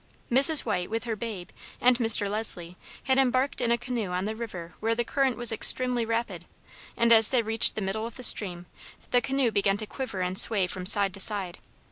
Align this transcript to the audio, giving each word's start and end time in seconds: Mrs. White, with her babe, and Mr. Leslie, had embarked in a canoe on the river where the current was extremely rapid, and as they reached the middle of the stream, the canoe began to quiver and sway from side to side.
Mrs. 0.31 0.61
White, 0.61 0.89
with 0.89 1.03
her 1.03 1.15
babe, 1.15 1.49
and 1.79 1.99
Mr. 1.99 2.27
Leslie, 2.27 2.75
had 3.03 3.19
embarked 3.19 3.61
in 3.61 3.71
a 3.71 3.77
canoe 3.77 4.09
on 4.09 4.25
the 4.25 4.35
river 4.35 4.73
where 4.79 4.95
the 4.95 5.03
current 5.03 5.37
was 5.37 5.51
extremely 5.51 6.05
rapid, 6.07 6.45
and 6.97 7.11
as 7.13 7.29
they 7.29 7.43
reached 7.43 7.75
the 7.75 7.81
middle 7.81 8.07
of 8.07 8.15
the 8.15 8.23
stream, 8.23 8.65
the 9.11 9.21
canoe 9.21 9.51
began 9.51 9.77
to 9.77 9.85
quiver 9.85 10.21
and 10.21 10.39
sway 10.39 10.65
from 10.65 10.87
side 10.87 11.13
to 11.13 11.19
side. 11.19 11.59